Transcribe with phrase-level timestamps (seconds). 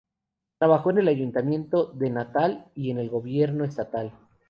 [0.57, 4.11] Trabajó en el ayuntamiento de Natal y en el gobierno estatal.